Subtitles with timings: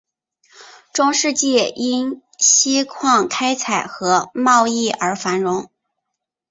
[0.93, 5.69] 中世纪因锡矿开采和贸易而繁荣。